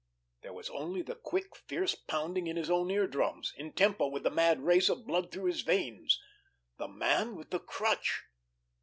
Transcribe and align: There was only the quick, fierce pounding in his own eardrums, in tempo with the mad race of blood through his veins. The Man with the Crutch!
There 0.41 0.53
was 0.53 0.71
only 0.71 1.03
the 1.03 1.13
quick, 1.13 1.55
fierce 1.55 1.93
pounding 1.93 2.47
in 2.47 2.55
his 2.57 2.71
own 2.71 2.89
eardrums, 2.89 3.53
in 3.55 3.71
tempo 3.71 4.07
with 4.07 4.23
the 4.23 4.31
mad 4.31 4.61
race 4.61 4.89
of 4.89 5.05
blood 5.05 5.31
through 5.31 5.45
his 5.45 5.61
veins. 5.61 6.19
The 6.79 6.87
Man 6.87 7.35
with 7.35 7.51
the 7.51 7.59
Crutch! 7.59 8.23